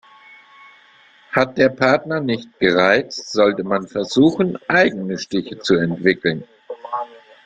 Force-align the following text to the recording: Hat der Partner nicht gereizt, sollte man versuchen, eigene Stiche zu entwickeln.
Hat 1.31 1.59
der 1.59 1.69
Partner 1.69 2.21
nicht 2.21 2.57
gereizt, 2.57 3.31
sollte 3.33 3.63
man 3.63 3.87
versuchen, 3.87 4.57
eigene 4.67 5.19
Stiche 5.19 5.59
zu 5.59 5.75
entwickeln. 5.75 6.43